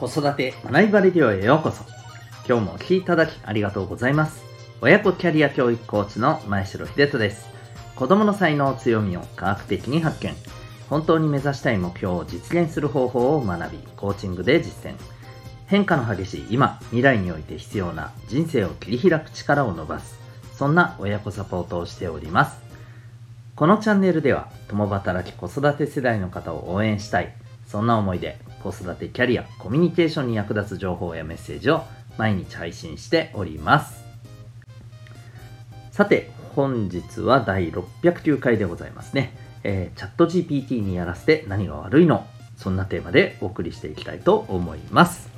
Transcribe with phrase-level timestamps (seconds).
[0.00, 1.84] 子育て学びバレディオへようこそ。
[2.48, 4.42] 今日もお聴きいただきありがとうございます。
[4.80, 7.50] 親子キャリア教育コーチの前城秀人です。
[7.96, 10.34] 子供の才能強みを科学的に発見。
[10.88, 14.94] 本当に目指したい目標を実現する方法を学びコーチングで実践。
[15.66, 20.18] 変化の激しい今未来において必要な人生を切り開く力を伸ばす。
[20.54, 22.58] そんな親子サポートをしております。
[23.54, 27.34] このチャンネルでは共働き子育て世代の方を応援したい。
[27.66, 31.84] そんな思いで子育てキャリアコミュニケーションに役立つ情報やメッセージを
[32.18, 34.04] 毎日配信しております。
[35.90, 42.26] さて本日は第609回でございますね、えー、チャット GPT にやらせて何が悪いの？
[42.56, 45.30] そんなテーマでお送りしていきたいと思います。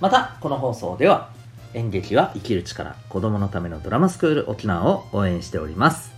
[0.00, 1.30] またこの放送では
[1.74, 6.11] 演劇は生きる力子供のためのドラマスクール沖縄を応援しております。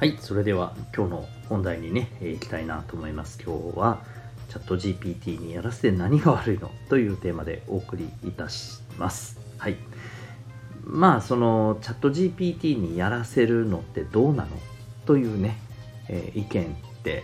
[0.00, 3.38] はいそれでは今日の本題にね、えー、いきたいなと思います。
[3.44, 4.02] 今日は
[4.48, 9.38] チャット GPT にやらせて何が悪いのというテーマでお送りいたします。
[9.58, 9.76] はい。
[10.84, 14.48] まあそのチャット GPT にやらせるのってどうなの
[15.04, 15.58] というね、
[16.08, 17.22] えー、意見って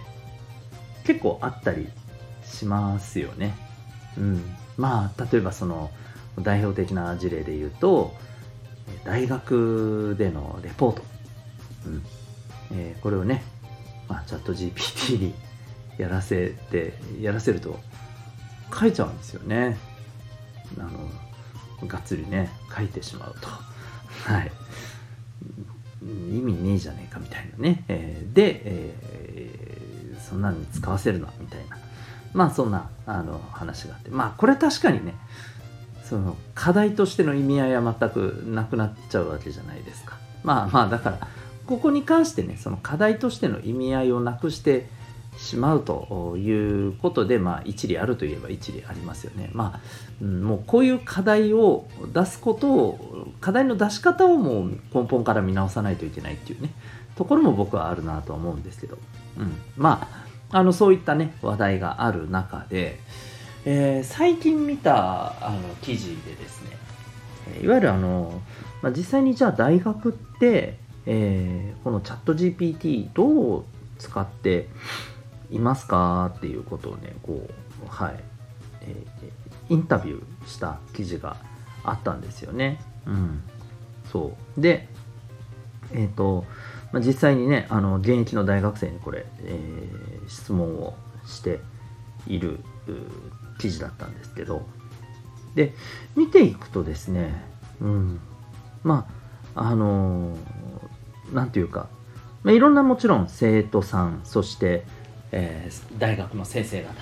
[1.05, 1.89] 結構あったり
[2.45, 3.55] しますよね。
[4.19, 4.55] うん。
[4.77, 5.91] まあ例えばその
[6.43, 8.13] 代表的な事例で言うと
[9.07, 11.03] 大学でのレポート。
[11.87, 12.03] うん
[12.73, 13.43] えー、これをね
[14.09, 15.35] まあ、チャット GPT に
[15.99, 17.79] やらせてやらせると
[18.79, 19.77] 書いちゃうんですよね。
[20.79, 23.49] あのがっつりね書いてしまうと。
[24.31, 24.53] はい。
[26.03, 31.79] 意味ねえじゃねえかみたいなね、えー、で、えー、そんなに使わせるなみたいな。
[32.33, 34.11] まあそんなあの話があって。
[34.11, 35.15] まあこれは確かにね
[36.05, 40.17] その課題としての意味合いは全くなくなっちゃうわけじゃないですか。
[40.45, 41.29] まあまあだから
[41.67, 44.87] ここに関してねその課題としての意味合いをなくして
[45.37, 49.51] しまうということで、まあ、一理あるといえば一理ありますよね。
[49.53, 49.81] ま
[50.21, 56.71] あ、もうこういう課題を出すことを課題の出し方をもう根本から見直さないといけないっていうね
[57.17, 58.99] ところも僕はあるなとは思うんですけど、
[59.39, 60.09] うん、ま
[60.51, 62.99] ああのそういったね話題がある中で、
[63.65, 66.77] えー、最近見たあの記事でですね
[67.63, 68.41] いわゆるあの、
[68.81, 73.65] まあ、実際にじゃあ大学ってえー、このチャット GPT どう
[73.99, 74.69] 使って
[75.51, 78.15] いますかっていうことをね、こう、はい、
[78.83, 81.37] えー、インタビューした記事が
[81.85, 82.81] あったんですよね。
[83.07, 83.43] うん。
[84.11, 84.61] そう。
[84.61, 84.89] で、
[85.93, 86.45] えっ、ー、と、
[86.93, 91.61] まあ、実際にね、あの、現役の大学生にこれ、えー、質問をして
[92.27, 92.61] いる
[93.59, 94.67] 記事だったんですけど、
[95.55, 95.73] で、
[96.17, 97.45] 見ていくとですね、
[97.81, 98.21] うん、
[98.83, 99.07] ま
[99.55, 100.56] あ、あのー
[101.33, 101.89] 何て言うか、
[102.43, 104.85] まあ、いろんなもちろん生徒さんそして、
[105.33, 106.95] えー、大学の先生方、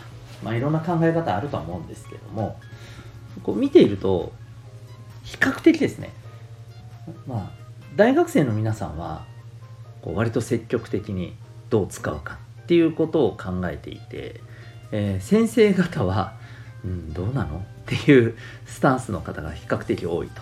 [0.43, 2.59] まあ、いろんな考え方あるとは思うんですけども
[3.43, 4.33] こう見ていると
[5.23, 6.13] 比較的ですね
[7.27, 7.51] まあ
[7.97, 9.25] 大学生の皆さんは
[10.03, 11.35] こう割と積極的に
[11.71, 14.41] どう使うかっていうことを考えていて、
[14.93, 16.35] えー、先生方は、
[16.85, 17.59] うん、どうなの？
[17.59, 20.41] っていうスタンスの方が比較的多いと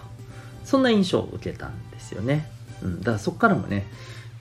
[0.65, 2.49] そんな印象を受けたんですよね。
[2.83, 3.87] うん、だからそこからもね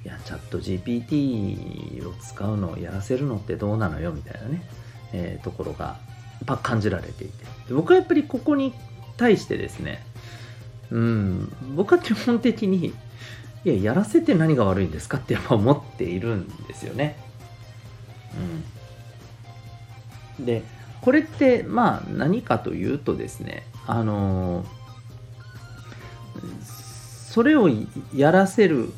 [0.03, 4.63] いやチャット GPT を使うのをやらせるのってどうなのよみたいなね、
[5.13, 5.99] えー、ところが
[6.47, 8.73] や感じられていて僕はやっぱりここに
[9.17, 10.03] 対してですね
[10.89, 12.93] うん僕は基本的に
[13.63, 17.15] いややらせて何が悪いんですかってやっぱ思っているんですよね。
[20.39, 20.63] うん、で
[21.01, 24.80] これってまあ何かというとですねあのー
[27.31, 27.69] それを
[28.13, 28.91] やらせる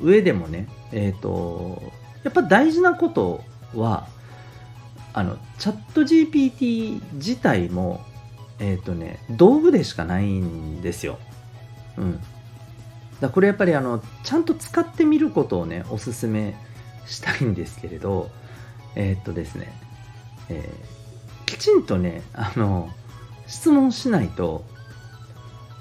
[0.00, 1.82] 上でもね、えっ、ー、と、
[2.24, 4.08] やっぱ大事なことは、
[5.12, 8.00] あの、チャット GPT 自体も、
[8.58, 11.18] えっ、ー、とね、道具でしかないんですよ。
[11.98, 12.20] うん。
[13.20, 16.56] だこれやっぱりあの、ちゃんと使ってみることをね、おすすめ
[17.04, 18.30] したいんですけれど、
[18.96, 19.78] えっ、ー、とですね、
[20.48, 22.88] えー、きちんとね、あの、
[23.46, 24.64] 質問しないと、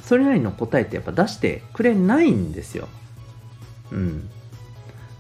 [0.08, 2.88] それなりの答えってやっぱ出してくれないんですよ。
[3.92, 4.30] うん。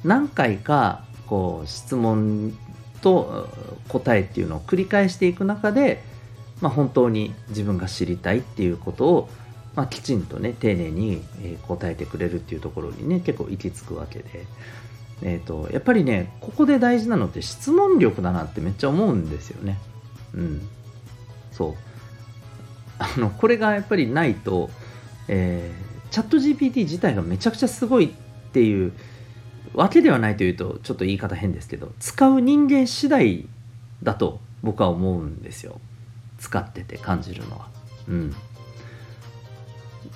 [0.06, 2.58] 何回かこう質問
[3.02, 3.50] と
[3.90, 6.02] 答えっていうのを繰り返していく中で、
[6.62, 9.30] まあ、本当に自分が知りたいっていうことを、
[9.76, 11.22] まあ、きちんとね丁寧に
[11.68, 14.46] 答えてくれるっていうところにね結構行き着くわけで、
[15.22, 19.78] えーと、やっぱりねここで大事なのって質問力だなってめっちゃ思うんですよね。
[20.34, 20.62] うん、
[21.52, 21.87] そう
[23.00, 24.70] あのこれがやっぱりないと、
[25.28, 28.94] えー、チャット GPT 自体がめちゃくちゃすごいっていう
[29.74, 33.48] わけではないというとちょっと言い方変ですけど使う人間次第
[34.04, 35.80] だと僕は思うんですよ。
[36.40, 37.68] 使ってて感じるのは。
[38.08, 38.36] うん。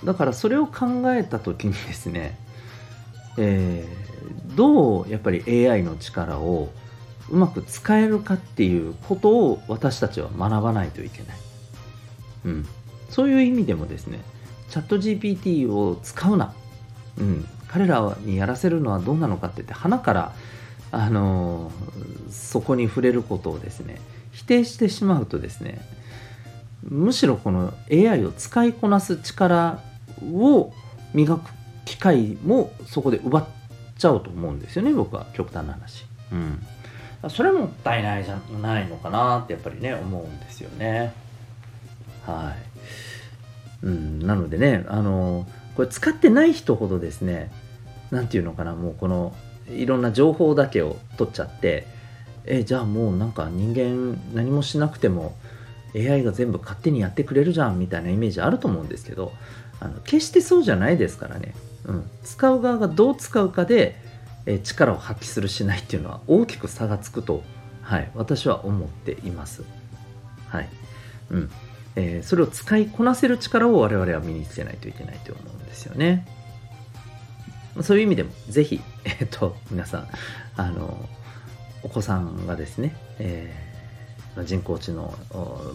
[0.04, 2.38] だからそれを考えた時にですね、
[3.38, 6.69] えー、どうやっぱり AI の力を
[7.30, 11.38] うまく使えるかっていうことを私たちは学ばないといけない、
[12.46, 12.68] うん、
[13.10, 14.20] そういう意味でもですね
[14.70, 16.54] チャット GPT を使うな、
[17.20, 20.34] うん、彼らにやらせるのはどうなのかって言って鼻から
[20.92, 24.00] あのー、そこに触れることをですね
[24.32, 25.82] 否定してしまうとですね
[26.84, 29.82] むしろこの AI を使いこなす力
[30.34, 30.74] を
[31.14, 31.50] 磨く
[31.86, 33.48] 機会もそこで奪っ
[33.98, 36.06] ちゃうと思うんですよね僕は極端な話。
[36.32, 36.66] うん
[37.30, 41.14] それもったいないじゃないのかなってやっぱりね思うんですよね。
[42.25, 42.71] はい。
[43.83, 47.51] うん、なのでねあのこれ使ってない人ほどですね
[48.12, 49.33] 何て言うのかなもうこの
[49.69, 51.88] いろんな情報だけを取っちゃって
[52.45, 55.35] えじゃあもうなんか人間何もしなくても
[55.95, 59.31] AI が全部勝手にやってくれるじゃんみたいなイメージあると思うんですけど
[59.79, 61.53] あの決してそうじゃないですからね、
[61.85, 63.95] うん、使う側がどう使うかで、
[64.45, 67.44] え力を発揮するしないっていうのは大きく差がつくと、
[67.81, 69.63] はい、私は思っています。
[70.50, 70.69] はい
[71.31, 71.50] うん
[71.96, 76.26] えー、それを使いこなせる力を我々は身につけないといけないと思うんですよね。
[77.82, 80.08] そういう意味でも、ぜひ、 えっ、と、皆さん、
[80.58, 81.10] あの、
[81.84, 83.72] お子さんがですね、えー
[84.46, 85.14] 人工知能、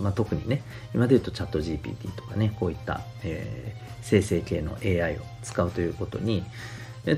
[0.00, 0.62] まあ、特にね
[0.94, 6.44] 今で言うとチャット GPT とかねこういった、えー、生成系の AI を使うということに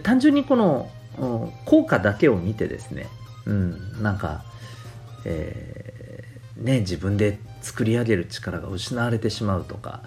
[0.03, 0.91] 単純にこの
[1.65, 3.07] 効果だけを見てですね、
[3.47, 4.45] うん、なんか、
[5.25, 10.03] えー、ね、自分で作り上げる力が失われてしまうとか、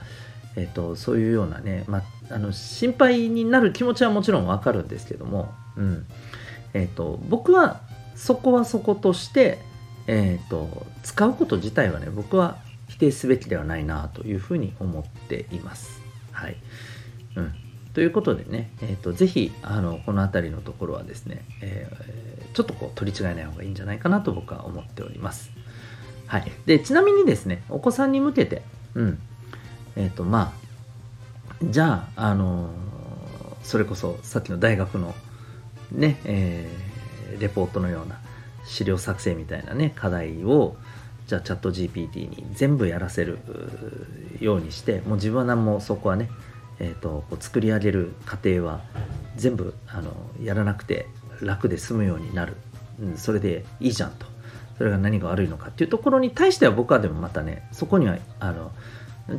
[0.55, 6.05] えーと、そういうようなね、まあ、の心配になる気持ちはもちろんわかるんですけども、うん
[6.73, 7.81] えーと僕は
[8.21, 9.57] そこはそことして、
[10.05, 12.57] えーと、使うこと自体はね僕は
[12.87, 16.01] 否定すべきではないなというふうに思っています。
[16.31, 16.55] はい
[17.35, 17.53] うん、
[17.93, 25.49] ということでね、えーと、ぜひあのこの辺りのところはですね、えー、ちょっとこう取り違えない方がいいんじゃないかなと僕は思っております。
[26.31, 28.61] はい、でちなみにですねお子さんに向けて、
[28.95, 29.19] うん。
[29.97, 30.61] えっ、ー、とまあ
[31.61, 32.69] じゃあ、あの、
[33.63, 35.13] それこそさっきの大学の
[35.91, 38.17] ね、えー、レポートのような
[38.63, 40.77] 資料作成みたいなね課題を
[41.27, 43.39] じゃあチャット GPT に全部やらせる
[44.39, 46.29] ようにしてもう自分は何もそこはね、
[46.79, 48.79] えーと、こう作り上げる過程は
[49.35, 51.07] 全部あのやらなくて
[51.41, 52.55] 楽で済むようになる、
[53.01, 54.30] うん、それでいいじゃんと。
[54.81, 58.71] それが何が悪いのかっていうところに対しては僕はでもまたねそこにはあの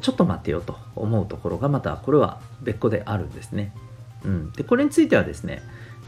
[0.00, 3.75] ちょっと待ってよと思うところがまたこれは別個であるんですね。
[4.25, 5.61] うん、でこれについてはですね、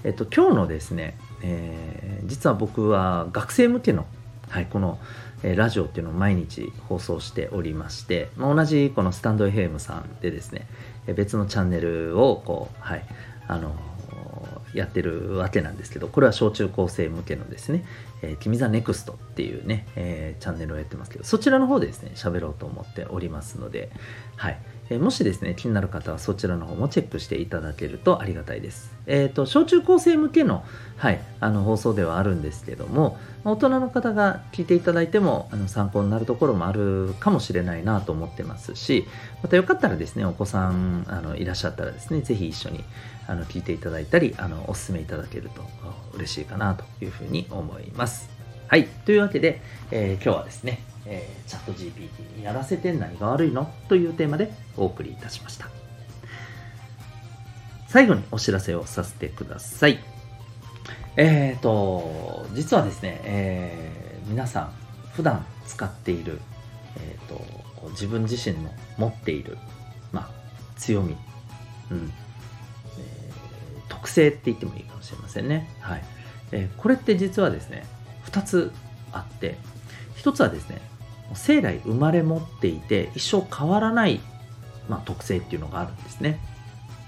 [0.04, 4.06] えっと、今日のですね、えー、実は僕は学生向けの、
[4.50, 5.00] はい、この、
[5.42, 10.68] えー、ラジオっていうのを毎日放送しておりまして、まあ、同じこのスタンド FM さんでですね、
[11.12, 13.04] 別のチャンネルをこう、はい、
[13.48, 13.74] あの
[14.74, 17.84] やってるわけなんですけど、これは小中高生向けのですね、
[18.22, 23.90] えー、君 the next っていうね、えー、チャンネルをやってますけど、そちらの方でですね、喋ろうと思っておりますので、
[24.36, 24.58] はい。
[24.90, 28.92] えもしですね、気になる方はそちらの方もチェックしていただけるとありがたいです。
[29.06, 30.62] えっ、ー、と、小中高生向けの、
[30.98, 39.06] はい、あの放送ではあるんですけども、大人の方が聞いていただいてもあの参考になるところもあるかもしれないなと思ってますし、
[39.42, 42.84] またよかったらですね、お子さんあのいらっしゃったらですね、ぜひ一緒に
[43.26, 45.62] あの聞いていただいたり、あのお勧めいただけると
[46.14, 48.28] 嬉しいかなというふうに思います。
[48.68, 53.72] はい、というわけで、えー、今日はですね、えー、チャット GPT にやらせて何が悪いの？
[53.88, 55.68] というテーマでお送りいたしました。
[57.88, 60.00] 最後にお知らせをさせてください。
[61.16, 64.72] えっ、ー、と、実はですね、えー、皆さん
[65.12, 66.40] 普段使っている、
[66.96, 67.40] えーと、
[67.90, 69.58] 自分自身の持っている、
[70.10, 70.30] まあ、
[70.76, 71.16] 強み、
[71.90, 72.12] うん、
[72.98, 75.70] えー、特性って言ってもいいかもしれませんね。
[75.80, 76.04] はい。
[76.50, 77.86] えー、これって実はですね、
[78.26, 78.72] 2つ
[79.12, 79.56] あって、
[80.16, 80.80] 1つはですね、
[81.32, 84.20] 生来生まれ持っていて一生変わらない、
[84.88, 86.38] まあ、特性っていうのがあるんですね。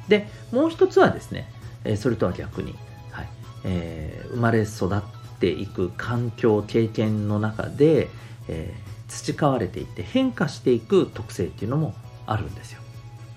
[0.08, 1.50] で、もう一つはですね、
[1.84, 2.74] えそれとは逆に、
[3.10, 3.28] はい
[3.64, 8.08] えー、生まれ育っていく環境、経験の中で、
[8.48, 11.94] えー、培われていって変化していく特性っていうのも
[12.26, 12.80] あるんですよ。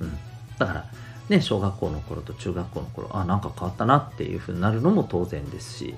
[0.01, 0.17] うん、
[0.57, 0.85] だから、
[1.29, 5.95] ね、小学校の頃と中学校の頃、あ、なんか変わったなっていうふうになるのも当然ですし、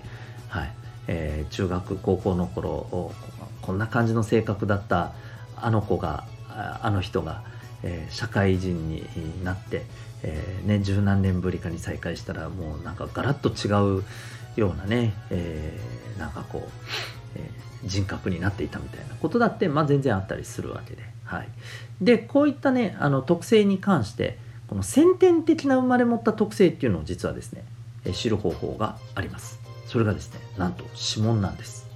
[0.49, 0.71] はい
[1.07, 3.13] えー、中学、高校の頃、
[3.61, 5.13] こんな感じの性格だった
[5.55, 7.43] あの子があの人が、
[7.83, 9.83] えー、社会人になって、
[10.23, 14.03] えー、ね、十何年ぶりかに再会したらもうなんかガラッと違う
[14.55, 16.71] ようなね、えー、なんかこう
[17.35, 21.03] えー、人格になっていたみたいなことだって、まあ、全然あったりするわけで。
[21.25, 21.47] はい、
[22.01, 24.37] でこういったねあの特性に関して
[24.67, 27.63] この先天的な生まれ持った特性っていうのを実はですね、
[28.13, 29.59] 知る方法があります。
[29.85, 30.83] それがですねなんと
[31.15, 31.90] 指紋なんです。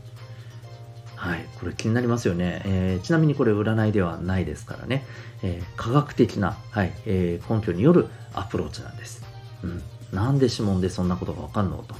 [1.25, 5.03] はい、これ気になりますよね、えー、ちなみにこれ占いではないですからね、
[5.41, 9.25] えー、科学的な、はいえー、根拠によるアプローチなんです。
[9.63, 9.81] うん、
[10.13, 11.95] なんで指紋でそんなことがわかんのと、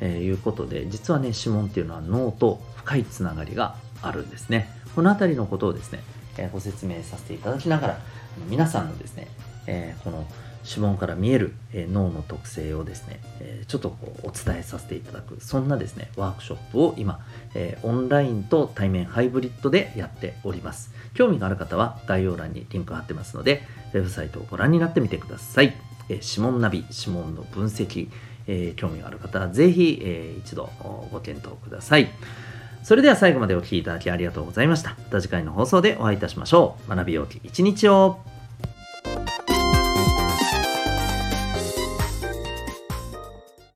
[0.00, 4.68] えいうことで実はね指紋っていうのは脳と深いつながりがあるんですね。
[4.96, 6.02] この辺りのことをですね、
[6.36, 7.98] えご説明させていただきながら
[8.48, 9.28] 皆さんのですね、
[9.68, 10.26] えこの
[10.66, 17.20] 指紋から見える、え脳の特性をですね、えちょっとこうお伝えさせていただくそんなですねワークショップを今、
[17.54, 25.74] えオンラインと対面ハイブリッドでやっております興味がある方は概要欄にリンク貼ってますのでウェブサイトをご覧になってみてください、
[26.08, 28.08] え指紋ナビ指紋の分析、
[28.46, 30.70] え興味がある方はぜひ、え一度
[31.12, 32.08] ご検討ください
[32.84, 34.90] それでは最後までお聴きいただきありがとうございました。
[34.90, 36.90] また次回の放送でお会いいたしましょう。
[36.94, 38.33] 学びようき一日を。